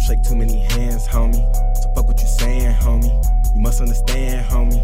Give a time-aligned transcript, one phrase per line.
[0.00, 1.42] shake too many hands, homie.
[1.76, 3.12] So fuck what you saying, homie.
[3.54, 4.82] You must understand, homie.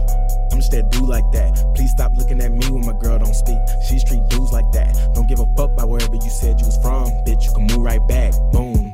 [0.53, 1.73] I'm just that dude like that.
[1.75, 3.59] Please stop looking at me when my girl don't speak.
[3.87, 5.13] She treat dudes like that.
[5.15, 7.45] Don't give a fuck about wherever you said you was from, bitch.
[7.47, 8.33] You can move right back.
[8.53, 8.93] Boom.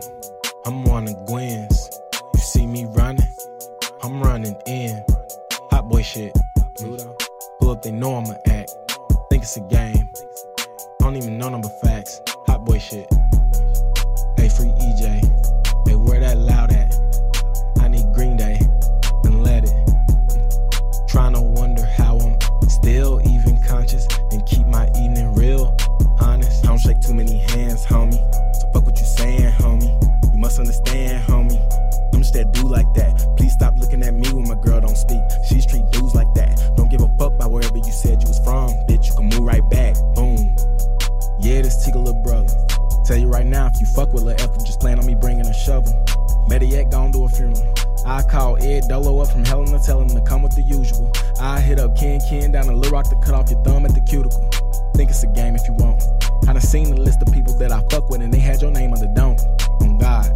[0.67, 1.91] I'm one of Gwen's.
[2.35, 3.27] You see me running?
[4.03, 5.03] I'm running in.
[5.71, 6.37] Hot boy shit.
[6.77, 8.71] Pull up, they know I'ma act.
[9.31, 10.09] Think it's a game.
[11.01, 11.70] I don't even know number
[23.91, 25.77] conscious and keep my evening real
[26.21, 26.65] honest.
[26.65, 28.21] I don't shake too many hands, homie.
[28.55, 30.33] So fuck what you saying, homie.
[30.33, 31.61] You must understand, homie.
[32.13, 33.37] I'm just that dude like that.
[33.37, 35.21] Please stop looking at me when my girl don't speak.
[35.49, 36.61] She's treat dudes like that.
[36.77, 38.71] Don't give a fuck about wherever you said you was from.
[38.89, 39.97] Bitch, you can move right back.
[40.15, 40.55] Boom.
[41.41, 42.53] Yeah, this Tigger little brother.
[43.05, 45.15] Tell you right now, if you fuck with Lil F, you just plan on me
[45.15, 45.93] bringing a shovel.
[46.49, 47.75] Better yet, gon' do a funeral.
[48.07, 51.13] I call Ed Dolo up from hell and tell him to come with the usual.
[51.41, 53.95] I hit up Ken Ken down the Little Rock to cut off your thumb at
[53.95, 54.49] the cuticle.
[54.95, 56.03] Think it's a game if you want.
[56.49, 58.71] I done seen the list of people that I fuck with and they had your
[58.71, 59.37] name on the dome.
[59.81, 60.27] On God.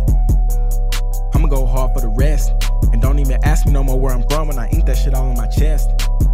[1.35, 2.53] I'ma go hard for the rest.
[2.93, 5.15] And don't even ask me no more where I'm from when I ink that shit
[5.15, 5.89] all on my chest.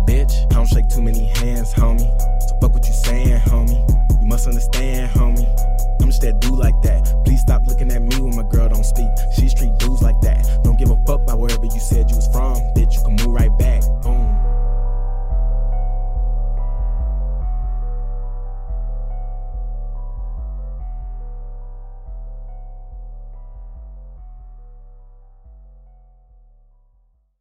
[0.05, 2.11] Bitch, I don't shake too many hands, homie.
[2.49, 4.21] So fuck what you saying, homie.
[4.21, 5.70] You must understand, homie.
[6.01, 7.03] I'm just that dude like that.
[7.25, 9.11] Please stop looking at me when my girl don't speak.
[9.35, 10.47] She treat dudes like that.
[10.63, 11.10] Don't give a fuck